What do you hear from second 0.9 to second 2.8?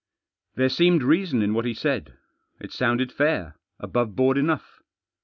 reason in what he said. It